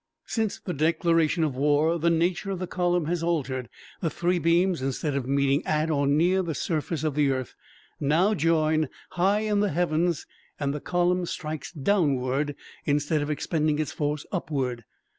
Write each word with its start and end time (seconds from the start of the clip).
"Since 0.25 0.59
the 0.59 0.73
declaration 0.73 1.43
of 1.43 1.55
war 1.55 1.99
the 1.99 2.09
nature 2.09 2.49
of 2.49 2.57
the 2.57 2.65
column 2.65 3.05
has 3.05 3.21
altered. 3.21 3.69
The 4.01 4.09
three 4.09 4.39
beams, 4.39 4.81
instead 4.81 5.13
of 5.15 5.27
meeting 5.27 5.63
at 5.63 5.91
or 5.91 6.07
near 6.07 6.41
the 6.41 6.55
surface 6.55 7.03
of 7.03 7.13
the 7.13 7.29
earth, 7.29 7.53
now 7.99 8.33
join 8.33 8.89
high 9.11 9.41
in 9.41 9.59
the 9.59 9.69
heavens 9.69 10.25
and 10.59 10.73
the 10.73 10.81
column 10.81 11.27
strikes 11.27 11.71
downward 11.71 12.55
instead 12.83 13.21
of 13.21 13.29
expending 13.29 13.77
its 13.77 13.91
force 13.91 14.25
upward. 14.31 14.85